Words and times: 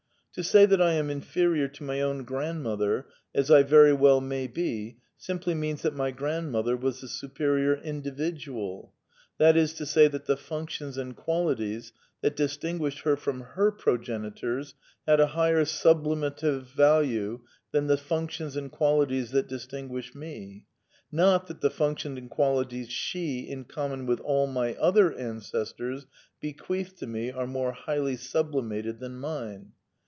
To 0.35 0.45
say 0.45 0.65
that 0.65 0.81
I 0.81 0.93
am 0.93 1.09
inferior 1.09 1.67
to 1.67 1.83
my 1.83 1.99
own 1.99 2.23
grandmother, 2.23 3.07
as 3.35 3.51
I 3.51 3.63
very 3.63 3.91
well 3.91 4.21
may 4.21 4.47
be, 4.47 4.95
simply 5.17 5.53
means 5.53 5.81
that 5.81 5.93
my 5.93 6.11
grandmother 6.11 6.77
was 6.77 7.01
the 7.01 7.09
superior 7.09 7.75
individual, 7.75 8.93
that 9.39 9.57
is 9.57 9.73
to 9.73 9.85
say 9.85 10.07
that 10.07 10.27
the 10.27 10.37
functions 10.37 10.97
and 10.97 11.17
qualities 11.17 11.91
that 12.21 12.37
distinguished 12.37 12.99
her 12.99 13.17
from 13.17 13.41
her 13.41 13.73
progenitors 13.73 14.73
had 15.05 15.19
a 15.19 15.27
higher 15.35 15.65
^""Tublimative 15.65 16.61
value 16.67 17.41
than 17.73 17.87
the 17.87 17.97
functions 17.97 18.55
and 18.55 18.71
qualities 18.71 19.31
that 19.31 19.49
dis 19.49 19.67
tinguish 19.67 20.15
me, 20.15 20.65
not 21.11 21.47
that 21.47 21.59
the 21.59 21.69
functions 21.69 22.17
and 22.17 22.29
qualities 22.29 22.87
she, 22.87 23.39
in 23.39 23.65
common 23.65 24.05
with 24.05 24.21
all 24.21 24.47
my 24.47 24.75
other 24.75 25.11
ancestors, 25.13 26.05
bequeathed 26.39 26.97
to 26.99 27.05
me 27.05 27.29
are 27.33 27.45
more 27.45 27.73
highly 27.73 28.15
sublimated 28.15 29.01
than 29.01 29.15
mine. 29.17 29.73